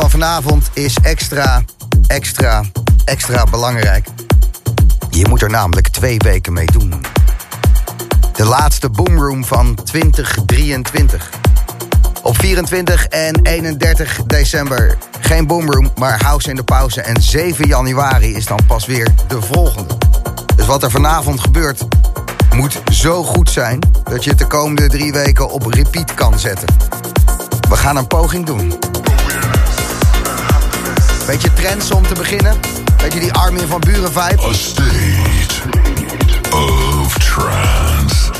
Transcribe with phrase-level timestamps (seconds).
[0.00, 1.62] van vanavond is extra,
[2.06, 2.64] extra,
[3.04, 4.06] extra belangrijk.
[5.10, 6.94] Je moet er namelijk twee weken mee doen.
[8.32, 11.30] De laatste Boomroom van 2023.
[12.22, 17.00] Op 24 en 31 december geen Boomroom, maar House in de Pauze.
[17.00, 19.98] En 7 januari is dan pas weer de volgende.
[20.56, 21.86] Dus wat er vanavond gebeurt,
[22.54, 23.78] moet zo goed zijn...
[24.04, 26.68] dat je het de komende drie weken op repeat kan zetten.
[27.68, 28.78] We gaan een poging doen.
[31.28, 32.56] Beetje trends om te beginnen.
[32.96, 34.42] Beetje die Armin van Buren vibe.
[34.42, 35.54] A state
[36.50, 38.30] of trance.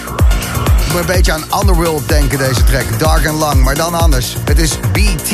[0.87, 2.99] Ik moet een beetje aan Underworld denken deze track.
[2.99, 4.37] Dark en lang, maar dan anders.
[4.45, 5.31] Het is BT.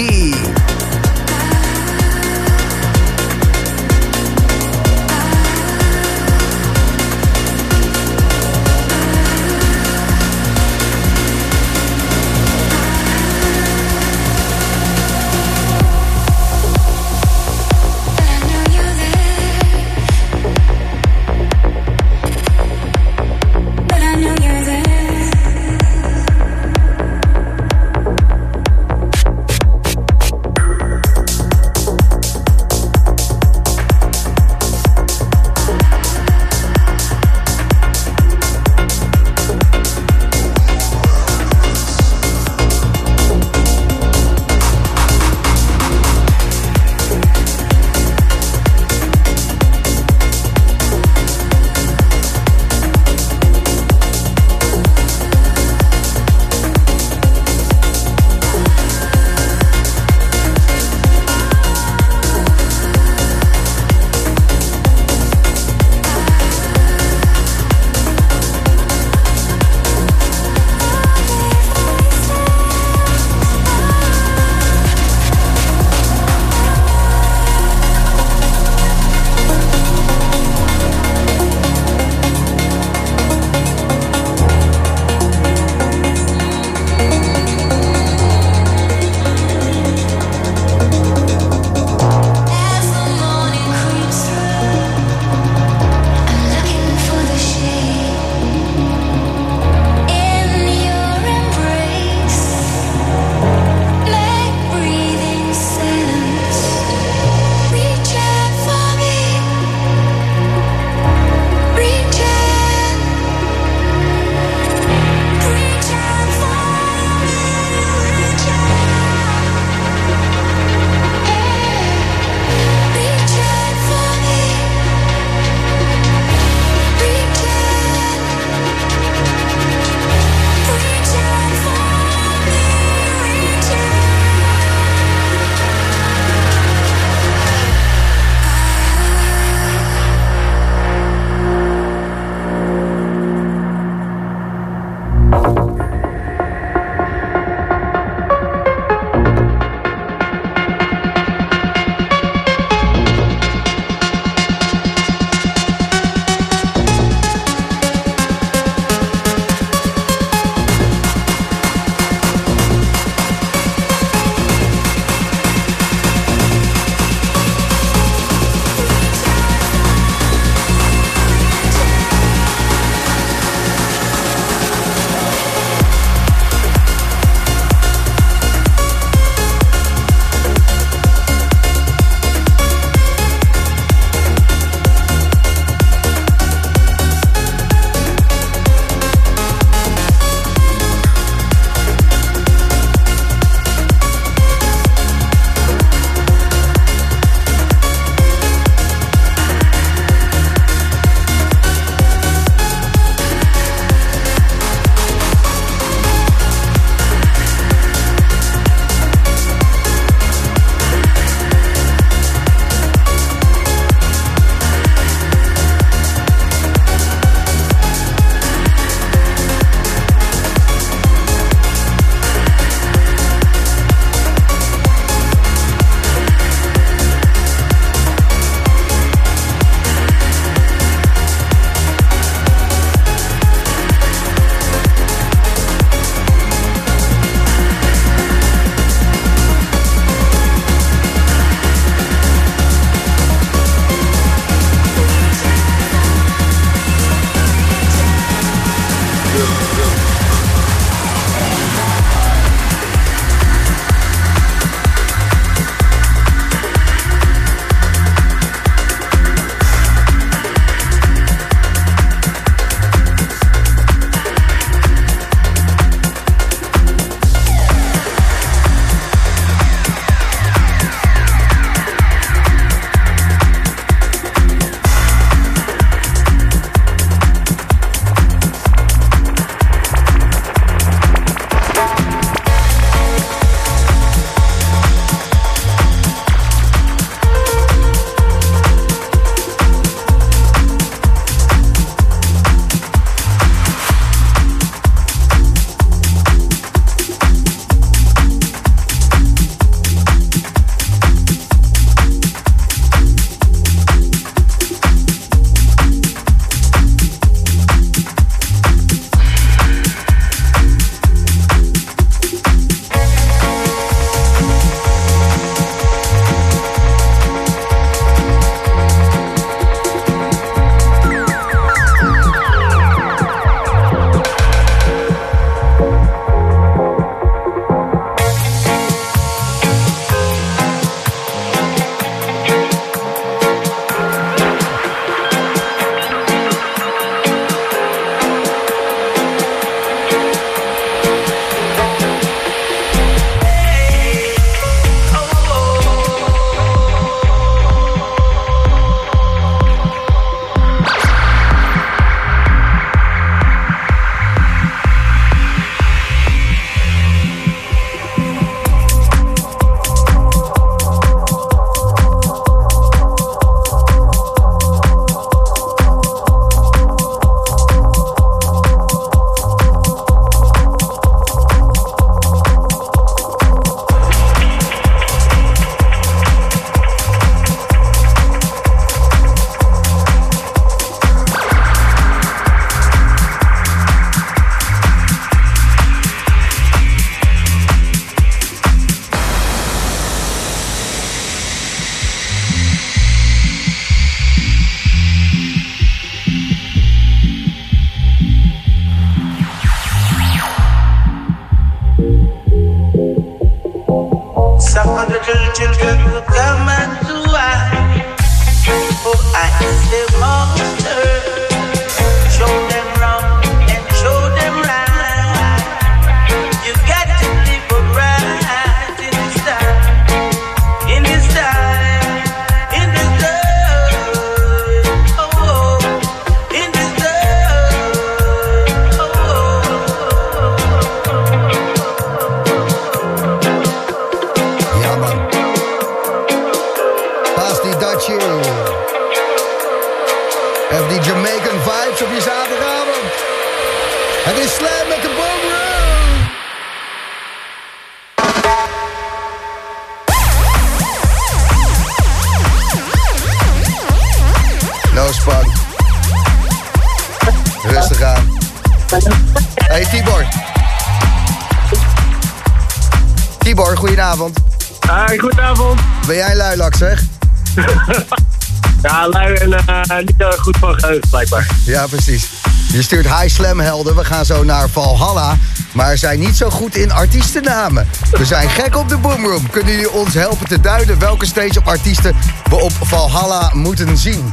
[470.84, 471.46] Geheugen, blijkbaar.
[471.64, 472.28] Ja, precies.
[472.72, 473.96] Je stuurt High Slam helden.
[473.96, 475.38] We gaan zo naar Valhalla.
[475.72, 477.88] Maar zijn niet zo goed in artiestennamen.
[478.10, 479.50] We zijn gek op de Boomroom.
[479.50, 482.16] Kunnen jullie ons helpen te duiden welke stage op artiesten
[482.50, 484.32] we op Valhalla moeten zien?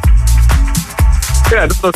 [1.49, 1.93] Ja, dat was...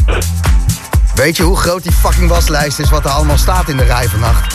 [1.16, 4.08] Weet je hoe groot die fucking waslijst is wat er allemaal staat in de rij
[4.08, 4.54] vannacht?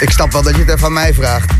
[0.00, 1.50] Ik snap wel dat je het even aan mij vraagt.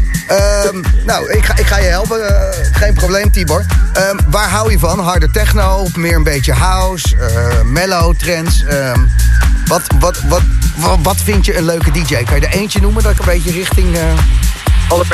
[0.67, 2.21] Um, nou, ik ga, ik ga je helpen.
[2.21, 2.31] Uh,
[2.73, 3.67] geen probleem, Tibor.
[3.99, 4.99] Um, waar hou je van?
[4.99, 7.17] Harde techno meer een beetje house?
[7.17, 8.63] Uh, mellow trends?
[8.63, 9.11] Um,
[9.67, 10.43] wat, wat, wat,
[10.77, 12.23] wat, wat, vind je een leuke DJ?
[12.23, 13.97] Kan je er eentje noemen dat ik een beetje richting...
[13.97, 14.03] Uh...
[14.89, 15.05] Alle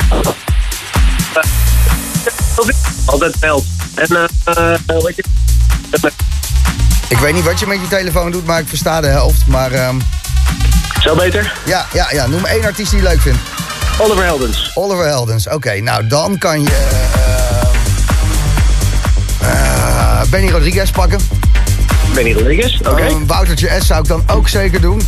[3.05, 3.64] Altijd veld.
[3.95, 5.25] En uh, wat je...
[7.09, 9.47] Ik weet niet wat je met je telefoon doet, maar ik versta de helft.
[9.47, 10.03] Maar, um...
[11.00, 11.53] Zo beter?
[11.64, 13.38] Ja, ja, ja, noem één artiest die je leuk vindt.
[13.99, 14.71] Oliver Heldens.
[14.75, 15.55] Oliver Heldens, oké.
[15.57, 17.13] Okay, nou, dan kan je...
[20.35, 21.21] Benny Rodriguez pakken.
[22.14, 22.91] Benny Rodriguez, oké.
[22.91, 23.09] Okay.
[23.09, 25.00] Uh, Woutertje S zou ik dan ook zeker doen.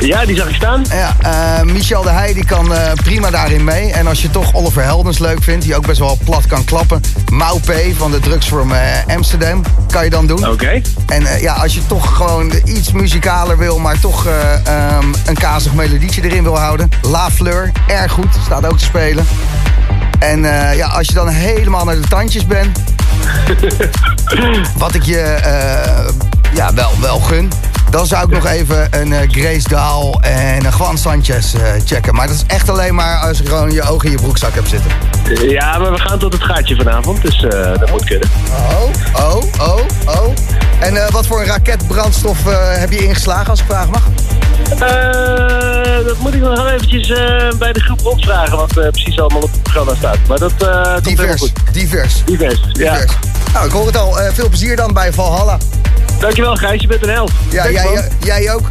[0.00, 0.84] Ja, die zag ik staan.
[0.88, 3.92] Ja, uh, Michel de Heij die kan uh, prima daarin mee.
[3.92, 7.00] En als je toch Oliver Heldens leuk vindt, die ook best wel plat kan klappen.
[7.32, 10.38] Mau P van de Drugs from uh, Amsterdam kan je dan doen.
[10.38, 10.48] Oké.
[10.48, 10.82] Okay.
[11.06, 16.22] En ja, als je toch gewoon iets muzikaler wil, maar toch um, een kazig melodietje
[16.22, 16.90] erin wil houden.
[17.02, 19.26] La Fleur, erg goed, staat ook te spelen.
[20.18, 20.40] En
[20.76, 22.78] ja, als je dan helemaal naar de tandjes bent,
[24.78, 25.38] wat ik je
[26.54, 27.50] ja, wel, wel gun.
[27.90, 32.14] Dan zou ik nog even een uh, Grace Daal en een Juan Sanchez uh, checken.
[32.14, 34.68] Maar dat is echt alleen maar als je gewoon je ogen in je broekzak hebt
[34.68, 34.90] zitten.
[35.48, 38.28] Ja, maar we gaan tot het gaatje vanavond, dus uh, dat moet kunnen.
[38.50, 40.34] Oh, oh, oh, oh.
[40.80, 42.38] En wat voor een raketbrandstof
[42.78, 44.08] heb je ingeslagen, als ik vragen mag?
[46.04, 47.12] Dat moet ik nog eventjes
[47.58, 50.18] bij de groep opvragen, wat precies allemaal op het programma staat.
[50.28, 50.52] Maar dat
[51.04, 51.52] divers, goed.
[51.72, 52.60] divers, divers.
[52.62, 53.14] Divers, ja.
[53.52, 54.16] Nou, ik hoor het al.
[54.32, 55.58] veel plezier dan bij Valhalla.
[56.20, 57.30] Dankjewel Gijs, je bent een held.
[57.50, 58.66] Ja, Thanks, jij, jij ook.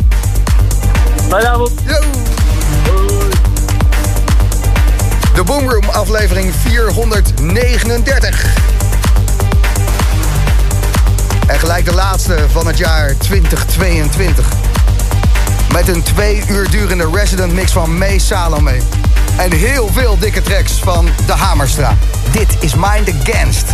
[1.21, 1.71] Goedenavond.
[1.85, 1.99] Yo.
[5.35, 8.45] De Boomroom aflevering 439.
[11.47, 14.64] En gelijk de laatste van het jaar 2022.
[15.75, 18.77] Met een twee uur durende resident mix van May Salome.
[19.37, 21.97] En heel veel dikke tracks van De Hamerstra.
[22.31, 23.73] Dit is Mind Against.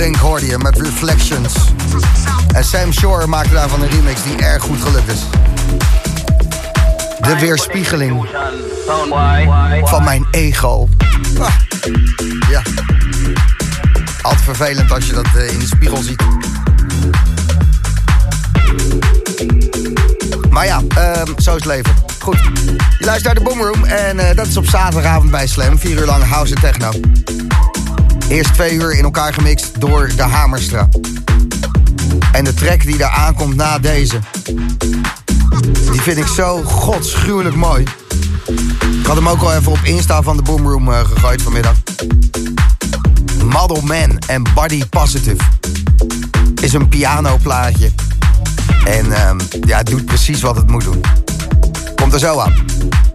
[0.00, 1.54] Link hoorde je met Reflections.
[2.54, 5.20] En Sam Shore maakte daarvan een remix die erg goed gelukt is.
[7.20, 8.28] De weerspiegeling
[9.84, 10.88] van mijn ego.
[11.38, 11.54] Ah,
[12.50, 12.62] ja.
[14.22, 16.22] Altijd vervelend als je dat eh, in de spiegel ziet.
[20.50, 21.94] Maar ja, uh, zo is het leven.
[22.18, 22.38] Goed.
[22.98, 25.78] Je luistert naar de Boomroom en uh, dat is op zaterdagavond bij Slam.
[25.78, 26.90] Vier uur lang house en techno.
[28.30, 30.88] Eerst twee uur in elkaar gemixt door de Hamerstra.
[32.32, 34.18] En de track die daar aankomt na deze...
[35.90, 37.84] die vind ik zo godsgruwelijk mooi.
[39.00, 41.74] Ik had hem ook al even op Insta van de Boomroom uh, gegooid vanmiddag.
[43.44, 45.44] Model Man en Body Positive.
[46.62, 47.90] Is een pianoplaatje.
[48.84, 51.00] En um, ja, het doet precies wat het moet doen.
[51.94, 52.54] Komt er zo aan.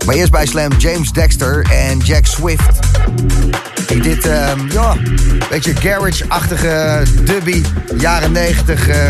[0.06, 2.80] Maar eerst bij Slam James Dexter en Jack Swift.
[3.88, 4.95] Die dit, uh, ja,
[5.50, 7.63] beetje garage-achtige dubby,
[7.98, 9.10] jaren 90 uh,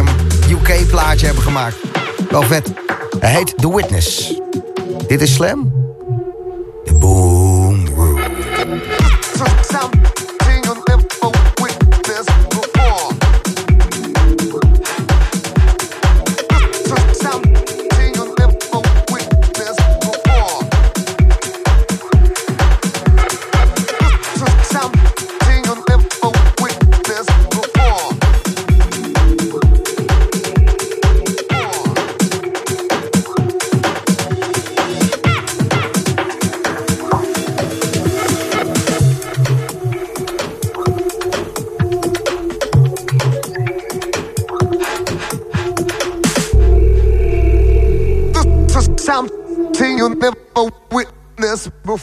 [0.50, 1.76] UK plaatje hebben gemaakt.
[2.30, 2.74] Wel vet.
[3.20, 4.40] Hij heet The Witness.
[5.08, 5.74] Dit is Slam.
[6.86, 7.35] The Boom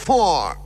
[0.03, 0.62] four.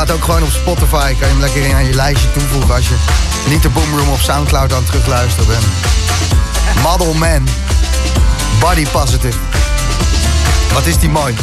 [0.00, 1.14] Staat ook gewoon op Spotify.
[1.14, 2.94] Kan je hem lekker in aan je lijstje toevoegen als je
[3.48, 5.64] niet de Boomroom op Soundcloud aan het terugluisteren bent.
[6.82, 7.48] Model Man.
[8.60, 9.38] Body Positive.
[10.72, 11.34] Wat is die mooi.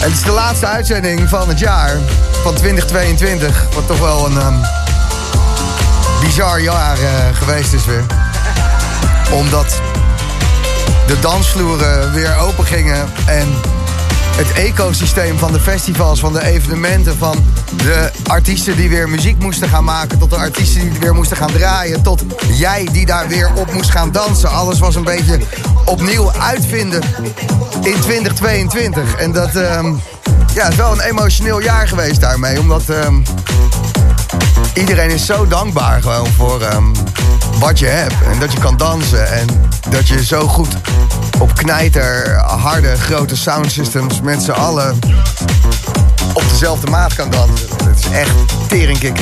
[0.00, 1.98] En het is de laatste uitzending van het jaar.
[2.42, 3.66] Van 2022.
[3.74, 4.54] Wat toch wel een ehm,
[6.20, 8.04] bizar jaar eh, geweest is weer.
[9.32, 9.80] Omdat
[11.06, 13.75] de dansvloeren weer open gingen en
[14.36, 17.44] het ecosysteem van de festivals, van de evenementen, van
[17.76, 21.52] de artiesten die weer muziek moesten gaan maken, tot de artiesten die weer moesten gaan
[21.52, 24.50] draaien, tot jij die daar weer op moest gaan dansen.
[24.50, 25.38] Alles was een beetje
[25.84, 27.02] opnieuw uitvinden
[27.82, 29.14] in 2022.
[29.14, 29.94] En dat ehm,
[30.54, 33.14] ja, is wel een emotioneel jaar geweest daarmee, omdat ehm,
[34.74, 36.94] iedereen is zo dankbaar gewoon voor ehm,
[37.58, 38.14] wat je hebt.
[38.32, 39.32] En dat je kan dansen.
[39.32, 39.46] En
[39.90, 40.76] dat je zo goed
[41.38, 44.98] op knijter, harde, grote soundsystems met z'n allen
[46.32, 47.68] op dezelfde maat kan dansen.
[47.86, 48.34] Het is echt
[48.68, 49.20] teringkick.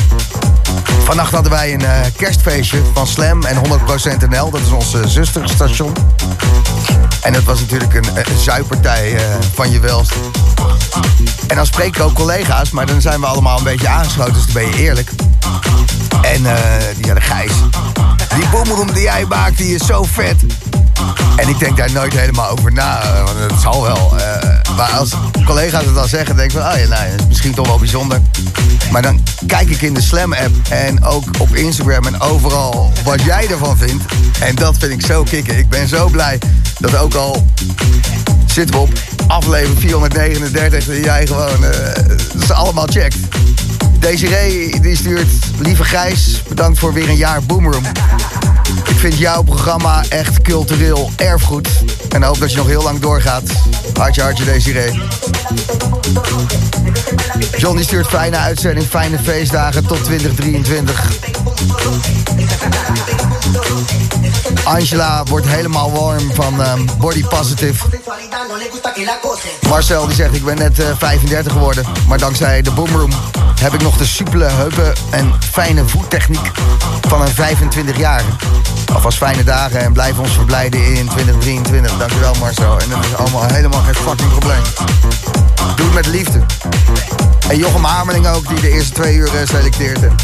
[1.04, 4.50] Vannacht hadden wij een eh, kerstfeestje van Slam en 100% NL.
[4.50, 5.92] Dat is ons eh, zusterstation.
[7.22, 9.22] En dat was natuurlijk een, een zuipartij eh,
[9.54, 10.12] van je welst.
[11.46, 14.44] En dan spreek ik ook collega's, maar dan zijn we allemaal een beetje aangesloten, dus
[14.44, 15.10] dan ben je eerlijk.
[16.22, 16.62] En eh
[16.96, 17.52] die hadden Gijs.
[18.34, 20.44] Die boomroom die jij maakt, die is zo vet.
[21.36, 24.18] En ik denk daar nooit helemaal over na, eh, want het zal wel.
[24.18, 25.10] eh, maar als
[25.44, 27.78] collega's het dan zeggen, denk ik van, oh ja, nou, dat is misschien toch wel
[27.78, 28.20] bijzonder.
[28.90, 33.48] Maar dan kijk ik in de Slam-app en ook op Instagram en overal wat jij
[33.50, 34.04] ervan vindt.
[34.40, 35.58] En dat vind ik zo kicken.
[35.58, 36.38] Ik ben zo blij
[36.78, 37.46] dat ook al
[38.46, 38.92] zitten we op
[39.26, 43.16] aflevering 439 dat jij gewoon eh, ze allemaal checkt.
[43.98, 47.84] Desiree die stuurt, lieve Gijs, bedankt voor weer een jaar Boomroom.
[49.04, 51.68] Vind jouw programma echt cultureel erfgoed.
[52.08, 53.42] En hoop dat je nog heel lang doorgaat.
[53.98, 55.00] Hartje, hartje, Desiree.
[57.56, 61.10] John die stuurt fijne uitzending, fijne feestdagen tot 2023.
[64.64, 67.84] Angela wordt helemaal warm van ehm, Body Positive.
[69.68, 71.84] Marcel die zegt ik ben net eh, 35 geworden.
[72.08, 73.12] Maar dankzij de Boomroom
[73.60, 76.50] heb ik nog de soepele heupen en fijne voettechniek
[77.08, 78.30] van een 25-jarige.
[78.92, 81.98] Alvast fijne dagen en blijf ons verblijden in 2023.
[81.98, 82.80] Dankjewel Marcel.
[82.80, 84.62] En dat is allemaal helemaal geen fucking probleem.
[85.76, 86.40] Doe het met liefde.
[87.48, 90.02] En Jochem Hamerling ook, die de eerste twee uur eh, selecteert.
[90.02, 90.14] En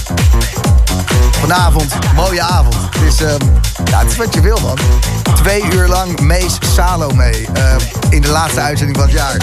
[1.41, 2.75] Vanavond, mooie avond.
[2.75, 3.39] Het is, ehm,
[3.85, 4.79] ja, het wat je wil, man.
[5.35, 7.77] Twee uur lang Mees Salome eh,
[8.11, 9.37] in de laatste uitzending van het jaar.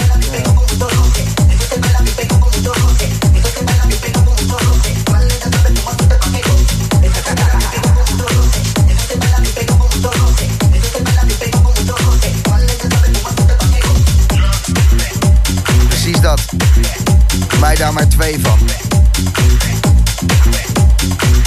[17.78, 18.58] Daar maar twee van.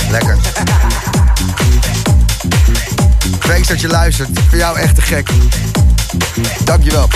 [0.10, 0.38] Lekker.
[3.40, 4.30] Thanks dat je luistert.
[4.50, 5.30] Voor jou echt te gek.
[6.64, 7.08] Dankjewel.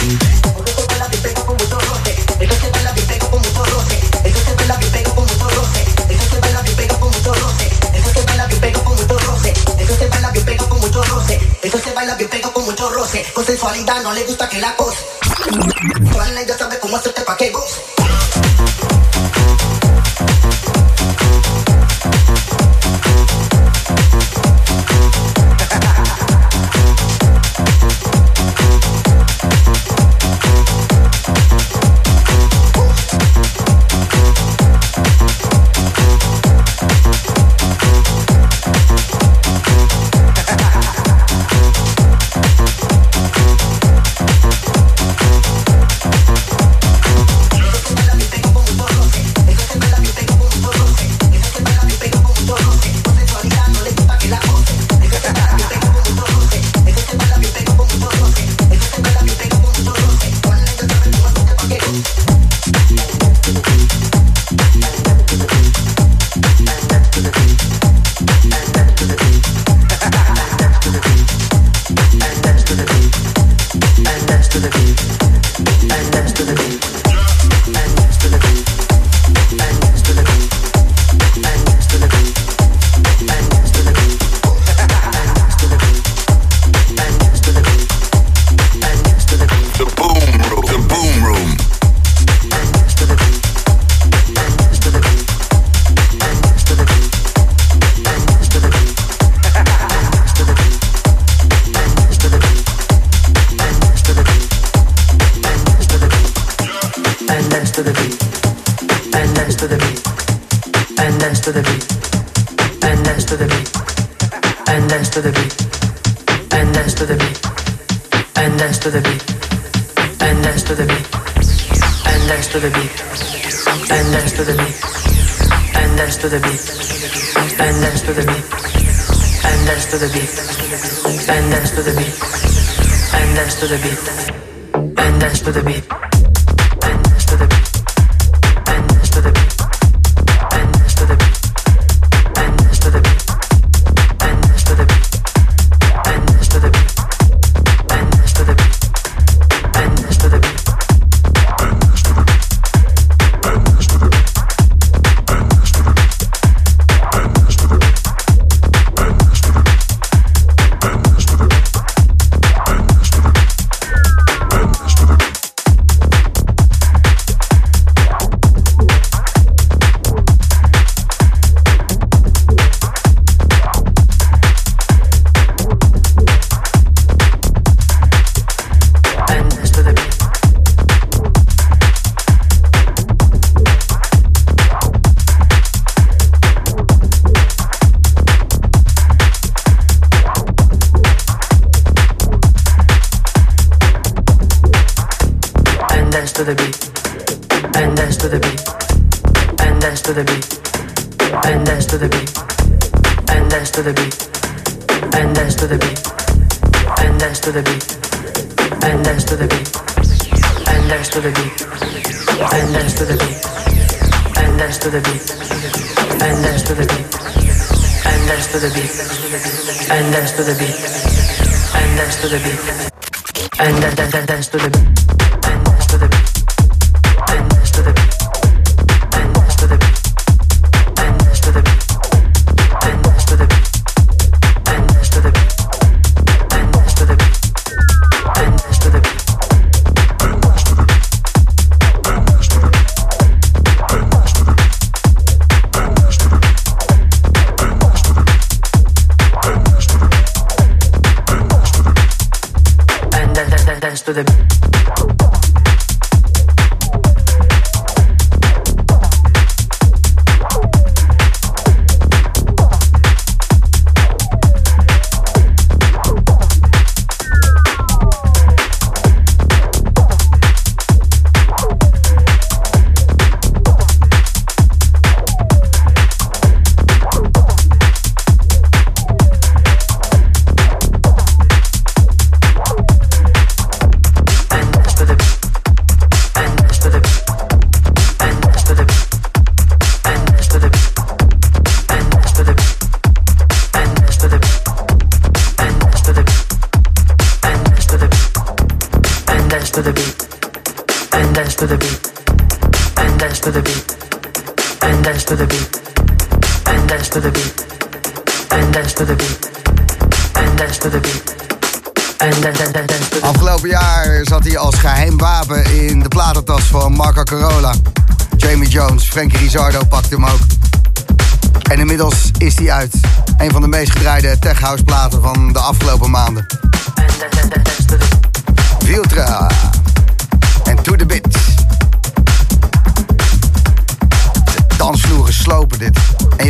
[11.62, 11.92] Eso se
[12.28, 13.26] pego con mucho roce.
[13.34, 14.76] Con sensualidad no le gusta que la
[16.58, 18.05] sabe cómo.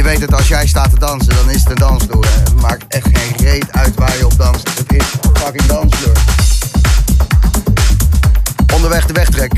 [0.05, 2.25] Weet het, als jij staat te dansen, dan is het een.
[2.43, 4.69] Het maakt echt geen reet uit waar je op danst.
[4.77, 6.17] Het is fucking dansvloer.
[8.73, 9.51] Onderweg de wegtrek.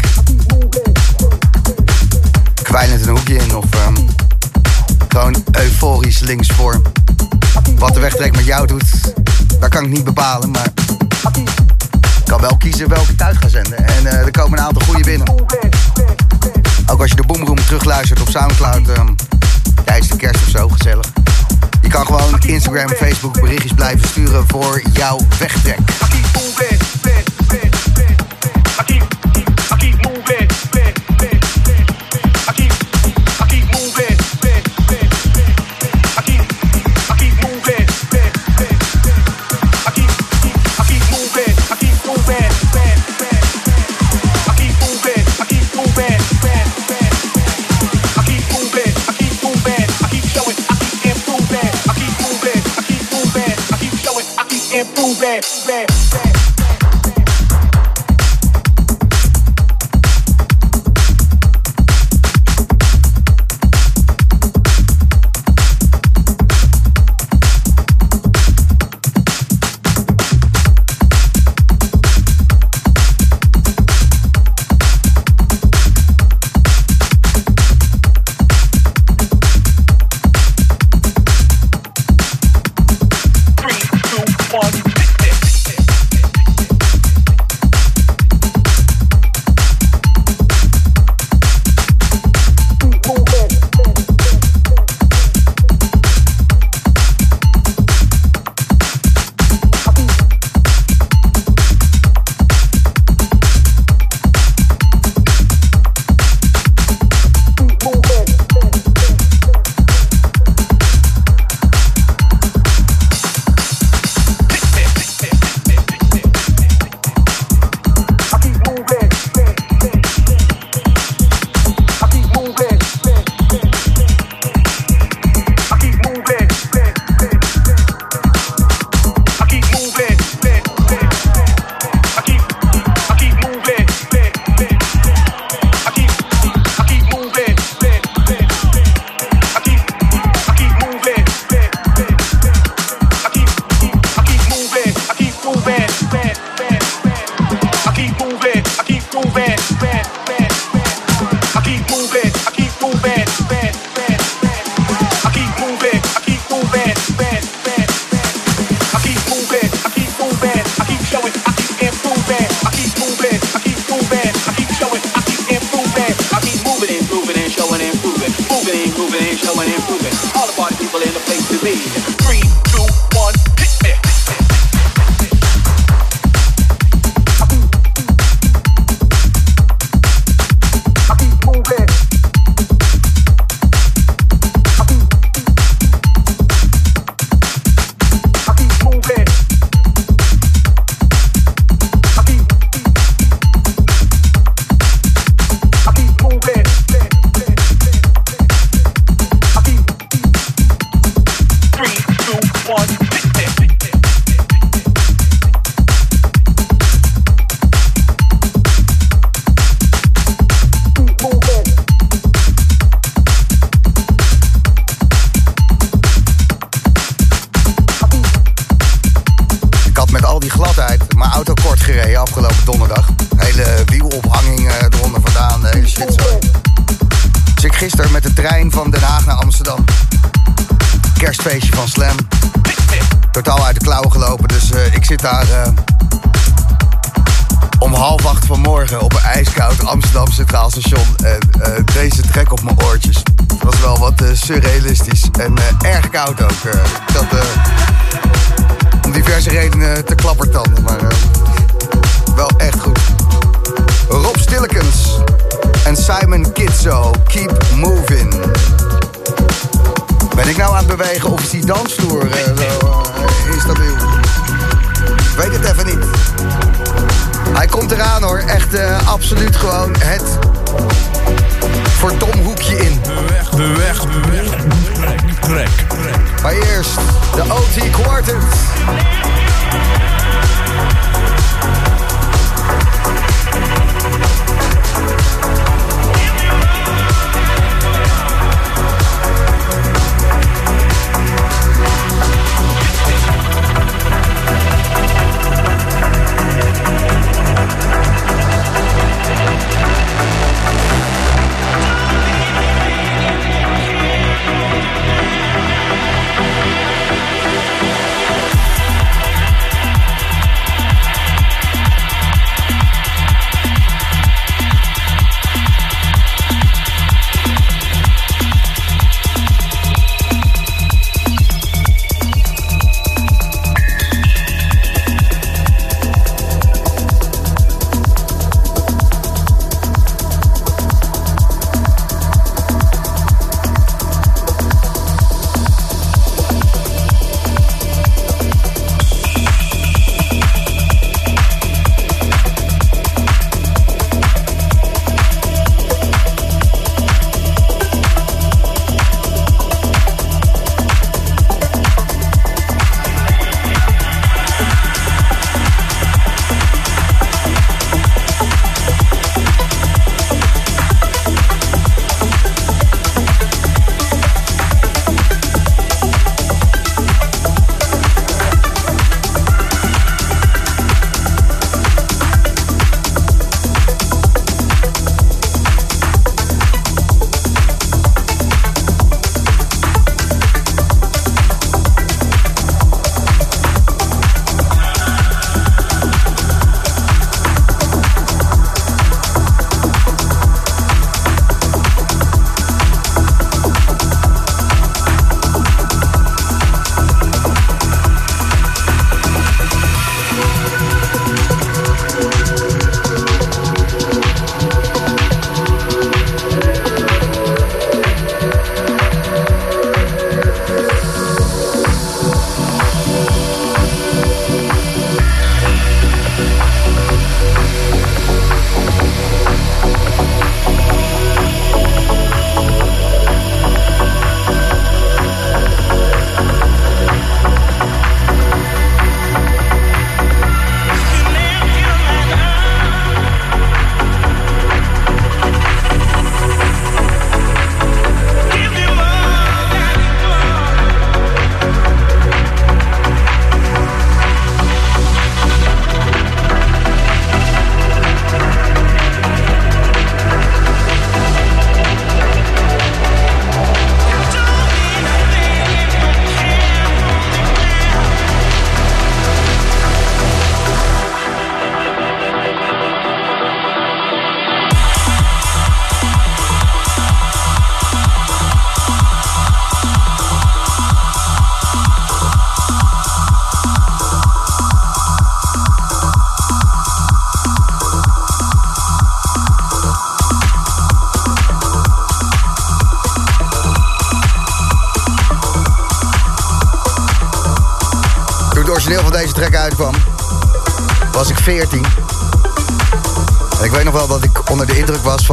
[2.64, 3.96] Kwijlend een hoekje in of ehm,
[5.08, 6.82] gewoon euforisch linksvoor.
[7.78, 9.14] Wat de wegtrek met jou doet,
[9.60, 10.68] dat kan ik niet bepalen, maar
[12.04, 13.78] ik kan wel kiezen welke ik ga zenden.
[13.78, 15.30] En eh, er komen een aantal goede binnen.
[16.86, 19.14] Ook als je de Boomroom terugluistert op Soundcloud ehm,
[19.88, 21.06] tijdens de kerst of zo, gezellig.
[21.82, 25.80] Je kan gewoon Instagram, Facebook berichtjes blijven sturen voor jouw wegtrek.
[55.18, 55.24] Ik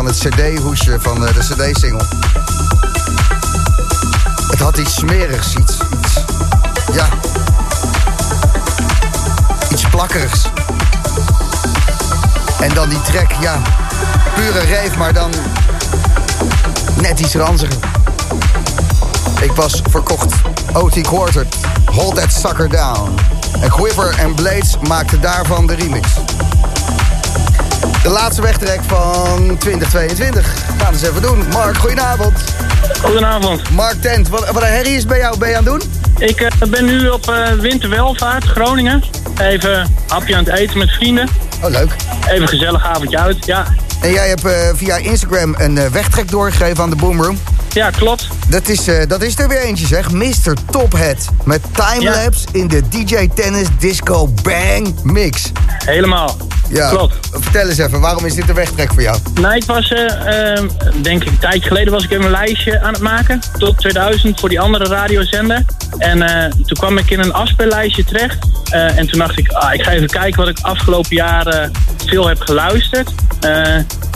[0.05, 2.05] van het cd-hoesje van eh, de cd-single.
[4.50, 5.76] Het had iets smerigs, iets.
[6.92, 7.09] Ja.
[9.70, 10.46] Iets plakkerigs.
[12.61, 13.62] En dan die track, ja.
[14.34, 15.30] Pure reef, maar dan
[17.00, 17.78] net iets ranziger.
[19.40, 20.34] Ik was verkocht.
[20.72, 23.14] OT Quartet, Hold That Sucker Down.
[23.61, 26.09] En Quiver en Blades maakten daarvan de remix.
[28.05, 30.55] De laatste wegtrek van 2022.
[30.66, 31.48] Gaan we eens even doen.
[31.52, 32.32] Mark, goedenavond.
[33.02, 33.70] Goedenavond.
[33.70, 35.90] Mark Tent, wat, wat een herrie is bij jou, ben je aan het doen?
[36.18, 39.02] Ik eh, ben nu op eh, winterwelvaart, Groningen.
[39.40, 41.28] Even hapje aan het eten met vrienden.
[41.62, 41.90] Oh, leuk.
[42.24, 43.44] Even een gezellig avondje uit.
[43.46, 43.66] Ja,
[44.00, 47.38] En jij hebt eh, via Instagram een wegtrek doorgegeven aan de Boomroom.
[47.72, 48.28] ja klopt.
[48.48, 50.11] Dat is, dat is er weer eentje, zeg.
[50.11, 50.55] Mr.
[50.70, 51.28] Tophead.
[51.44, 55.52] Met timelapse in de DJ Tennis Disco Bang Mix.
[55.84, 56.36] Helemaal.
[56.68, 57.24] Ja, Klopt.
[57.39, 59.18] Vertel eens even, waarom is dit een wegtrek voor jou?
[59.41, 60.68] Nou, ik was, eh, ehm,
[61.03, 63.41] denk ik, een tijdje geleden was ik even een lijstje aan het maken.
[63.59, 65.64] Tot 2000 voor die andere radiozender.
[65.99, 68.39] En eh, toen kwam ik in een afspeellijstje terecht.
[68.70, 71.72] Eh, en toen dacht ik, ah, ik ga even kijken wat ik afgelopen jaren
[72.07, 73.11] veel heb geluisterd.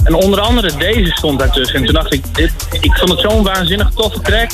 [0.09, 1.77] En onder andere deze stond daartussen.
[1.77, 4.51] En toen dacht ik, dit, ik vond het zo'n waanzinnig toffe track.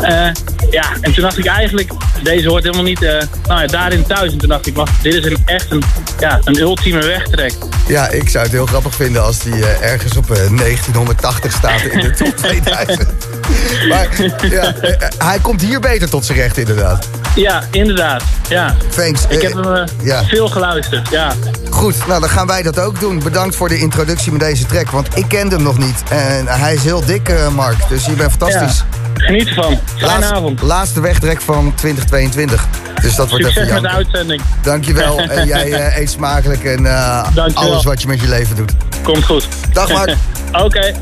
[0.00, 0.28] Eh,
[0.70, 1.90] ja, en toen dacht ik eigenlijk,
[2.22, 4.32] deze hoort helemaal niet eh, nou ja, daarin thuis.
[4.32, 5.82] En toen dacht ik, wacht, dit is een, echt een,
[6.20, 7.52] ja, een ultieme wegtrek.
[7.88, 11.80] Ja, ik zou het heel grappig vinden als die eh, ergens op eh, 1980 staat
[11.80, 13.08] in de top 2000.
[13.88, 14.08] maar
[14.50, 14.74] ja,
[15.18, 17.08] hij komt hier beter tot zijn recht inderdaad.
[17.34, 18.22] Ja, inderdaad.
[18.48, 18.76] Ja.
[18.94, 19.26] Thanks.
[19.28, 20.24] Ik heb hem ja.
[20.24, 21.34] veel geluisterd, ja.
[21.78, 23.18] Goed, nou dan gaan wij dat ook doen.
[23.18, 26.02] Bedankt voor de introductie met deze track, want ik kende hem nog niet.
[26.08, 28.84] En hij is heel dik, eh, Mark, dus je bent fantastisch.
[28.90, 29.24] ja.
[29.24, 29.78] Geniet ervan.
[29.96, 30.62] Fijne Laatste- avond.
[30.62, 32.66] Laatste wegtrek van 2022.
[33.02, 34.42] Dus dat wordt Succes met de uitzending.
[34.62, 35.18] Dankjewel.
[35.28, 37.24] En jij eh, eet smakelijk en eh,
[37.54, 38.72] alles wat je met je leven doet.
[39.02, 39.48] Komt goed.
[39.72, 40.14] Dag, Mark.
[40.64, 40.94] Oké.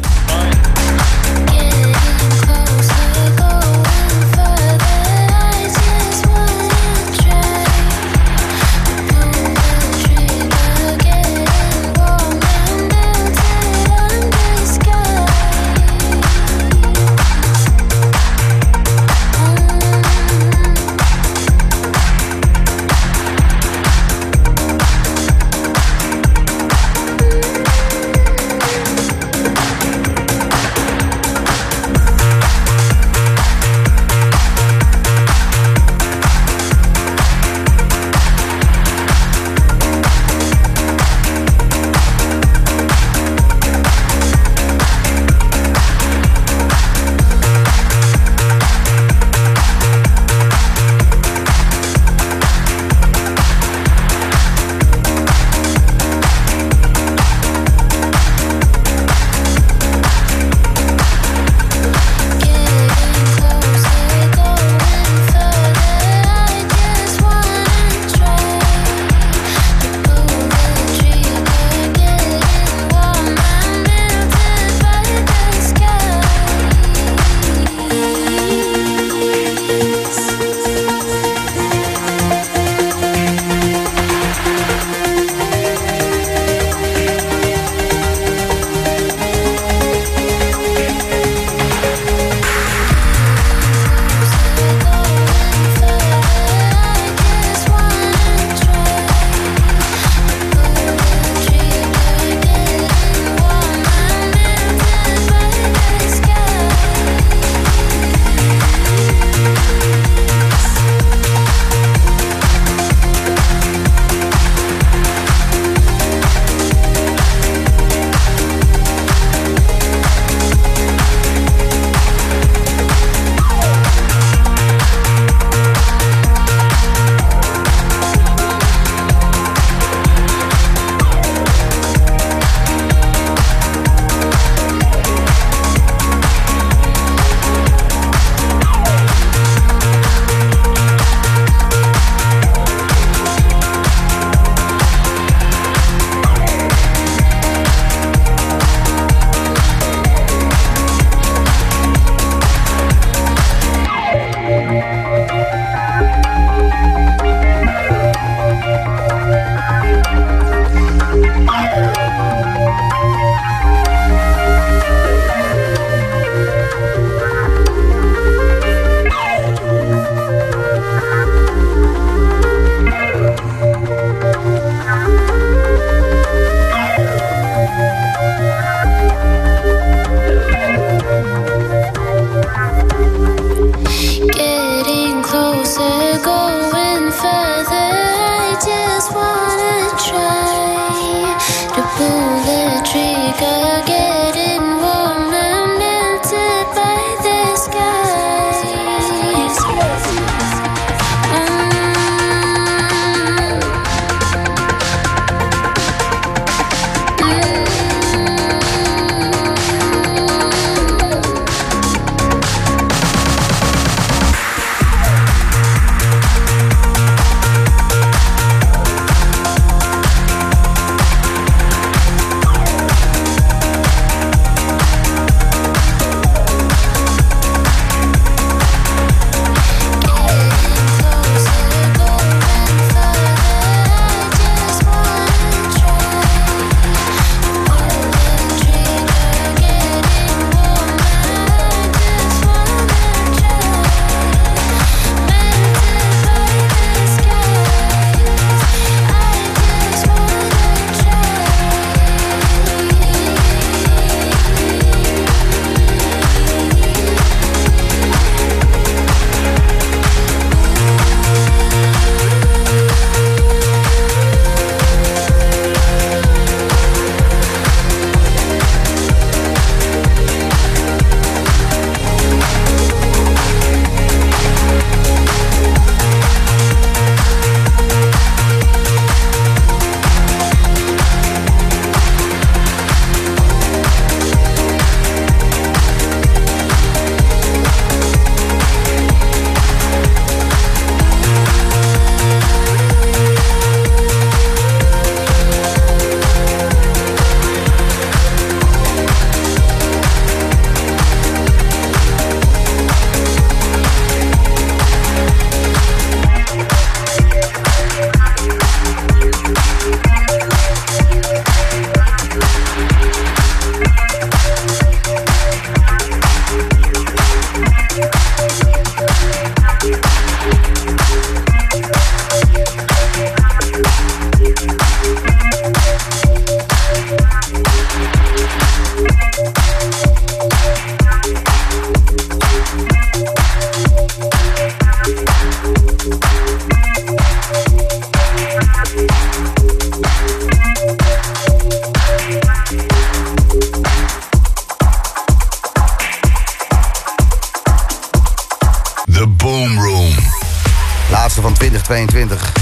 [351.56, 352.52] 2022.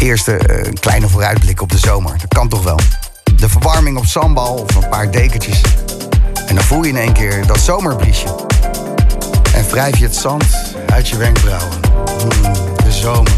[0.00, 2.18] Eerste eh, kleine vooruitblik op de zomer.
[2.18, 2.78] Dat kan toch wel.
[3.36, 5.60] De verwarming op zandbal of een paar dekentjes.
[6.46, 8.34] En dan voel je in één keer dat zomerbriesje.
[9.54, 10.44] En wrijf je het zand
[10.86, 11.80] uit je wenkbrauwen.
[12.24, 12.52] Mm,
[12.84, 13.37] de zomer.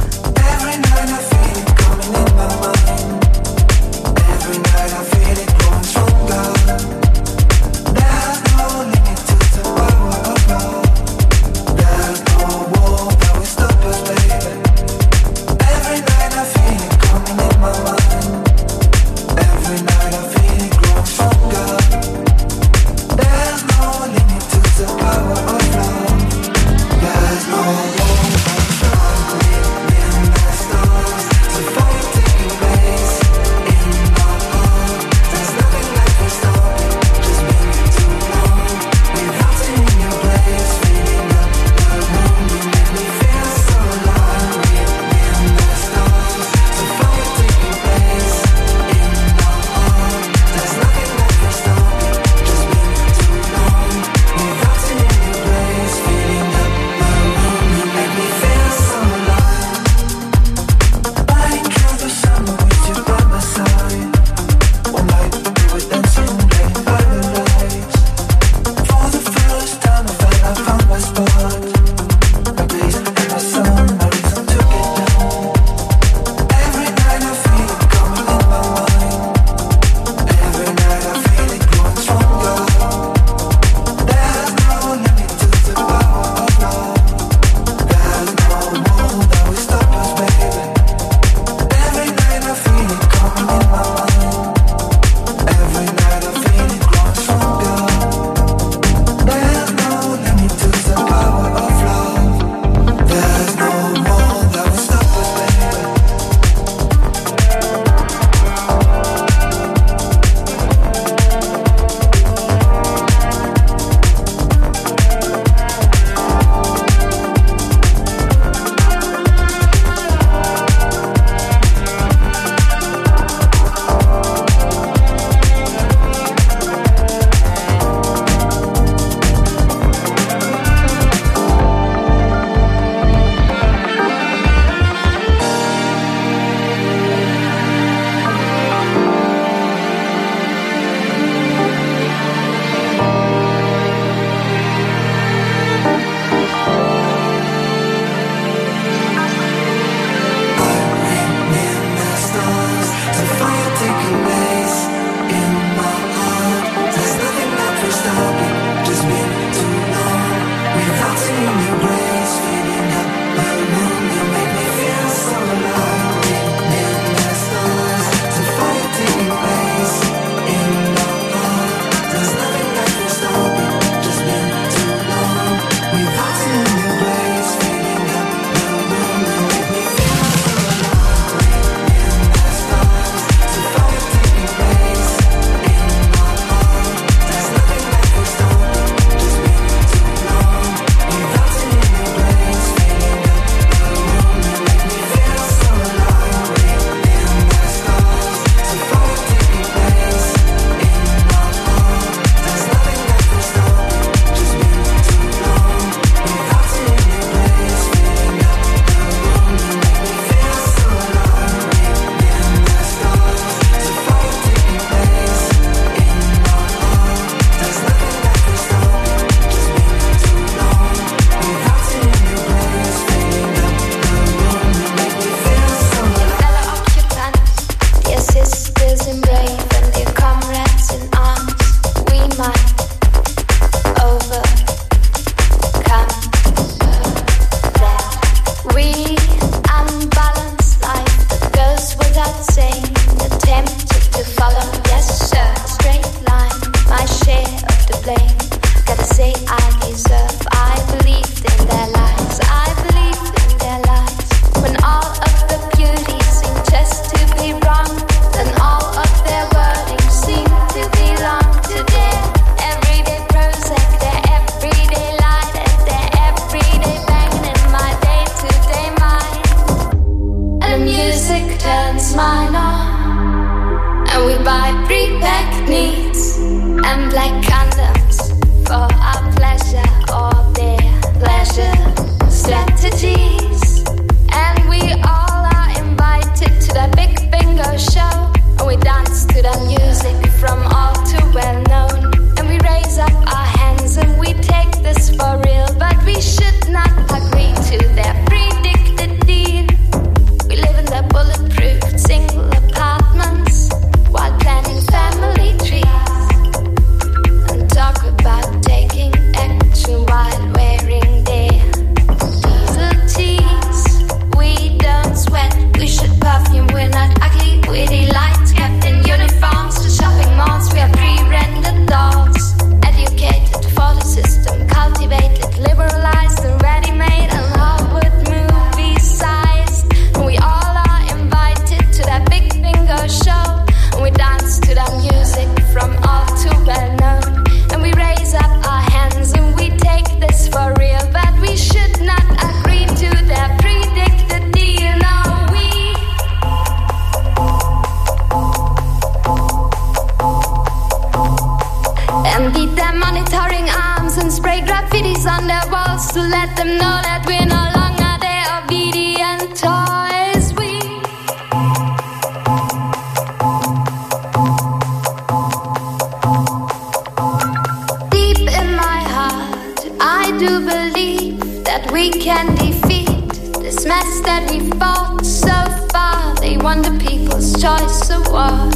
[374.30, 375.58] that we've fought so
[375.92, 376.36] far.
[376.36, 378.70] They wonder people's choice of what.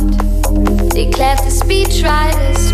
[0.91, 2.74] Declared the speechwriters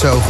[0.00, 0.29] zo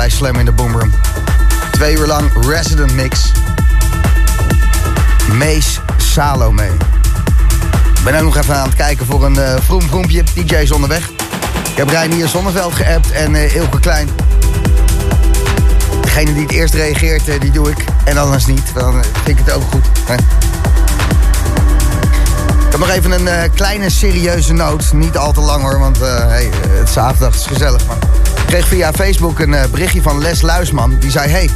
[0.00, 0.92] bij Slam in de Boomroom.
[1.70, 3.32] Twee uur lang Resident Mix.
[5.32, 6.64] Mees Salome.
[7.94, 10.22] Ik ben ook nog even aan het kijken voor een uh, vroom vroempje.
[10.34, 11.08] DJ is onderweg.
[11.70, 14.08] Ik heb Reinier Zonneveld geappt en uh, Ilke Klein.
[16.00, 17.84] Degene die het eerst reageert, uh, die doe ik.
[18.04, 18.74] En anders niet.
[18.74, 19.86] Dan vind ik het ook goed.
[20.06, 20.14] Hè?
[22.64, 24.92] Ik heb nog even een kleine serieuze noot.
[24.92, 27.86] Niet al te lang hoor, want hey, het zaterdag, is gezellig.
[27.86, 27.96] Maar
[28.50, 30.96] kreeg via Facebook een uh, berichtje van Les Luisman.
[30.98, 31.50] Die zei, hey,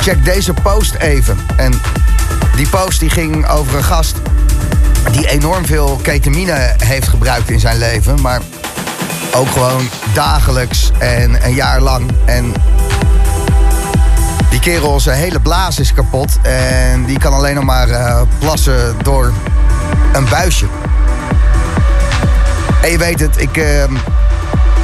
[0.00, 1.38] check deze post even.
[1.56, 1.72] En
[2.56, 4.16] die post die ging over een gast
[5.12, 8.20] die enorm veel ketamine heeft gebruikt in zijn leven.
[8.20, 8.40] Maar
[9.34, 12.10] ook gewoon dagelijks en een jaar lang.
[12.24, 12.52] En
[14.50, 16.38] die kerel, zijn hele blaas is kapot.
[16.42, 19.32] En die kan alleen nog maar uh, plassen door
[20.12, 20.66] een buisje.
[22.82, 23.84] En je weet het, ik uh,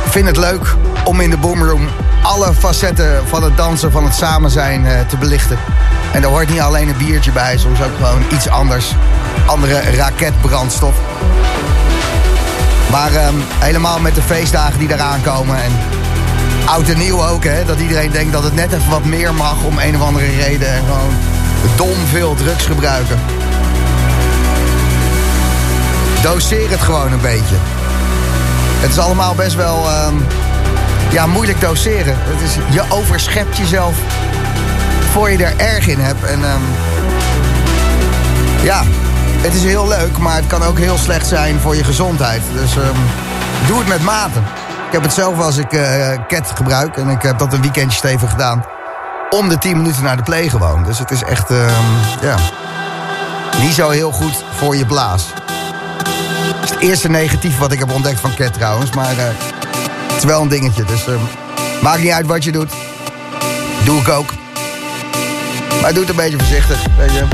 [0.09, 1.89] vind het leuk om in de boomroom
[2.23, 5.59] alle facetten van het dansen, van het samen zijn uh, te belichten.
[6.13, 8.95] En daar hoort niet alleen een biertje bij, soms ook gewoon iets anders.
[9.47, 10.95] Andere raketbrandstof.
[12.91, 15.63] Maar um, helemaal met de feestdagen die eraan komen.
[15.63, 15.73] En
[16.67, 17.65] oud en nieuw ook, hè.
[17.65, 20.69] Dat iedereen denkt dat het net even wat meer mag om een of andere reden.
[20.69, 21.15] En gewoon
[21.77, 23.19] dom veel drugs gebruiken.
[26.23, 27.57] Doseer het gewoon een beetje.
[28.81, 30.27] Het is allemaal best wel um,
[31.11, 32.17] ja, moeilijk doseren.
[32.19, 33.97] Het is, je overschept jezelf
[35.13, 36.25] voor je er erg in hebt.
[36.25, 36.63] En um,
[38.63, 38.83] ja,
[39.41, 42.43] het is heel leuk, maar het kan ook heel slecht zijn voor je gezondheid.
[42.53, 42.83] Dus um,
[43.67, 44.39] doe het met mate.
[44.87, 46.97] Ik heb het zelf als ik uh, ket gebruik.
[46.97, 48.65] En ik heb dat een weekendje stevig gedaan.
[49.31, 50.85] Om de 10 minuten naar de play gewoon.
[50.85, 51.69] Dus het is echt, um,
[52.21, 52.37] ja,
[53.61, 55.27] niet zo heel goed voor je blaas.
[56.61, 58.91] Het is het eerste negatief wat ik heb ontdekt van ket trouwens.
[58.91, 59.60] Maar het
[60.23, 60.85] is wel een dingetje.
[60.85, 61.15] Dus uh,
[61.83, 62.73] maakt niet uit wat je doet.
[63.85, 64.35] Doe ik ook.
[65.83, 67.25] Maar doe het een beetje voorzichtig, weet je.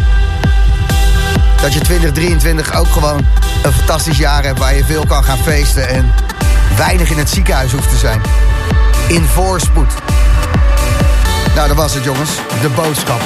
[1.61, 3.27] Dat je 2023 ook gewoon
[3.63, 4.59] een fantastisch jaar hebt...
[4.59, 6.13] waar je veel kan gaan feesten en
[6.77, 8.21] weinig in het ziekenhuis hoeft te zijn.
[9.09, 9.93] In voorspoed.
[11.55, 12.31] Nou, dat was het jongens.
[12.61, 13.21] De boodschap.